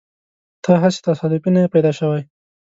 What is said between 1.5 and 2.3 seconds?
نه يې پیدا شوی.